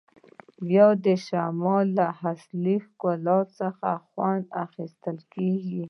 [0.67, 5.79] بیا د شمال له اصلي ښکلا څخه خوند اخیستل کیږي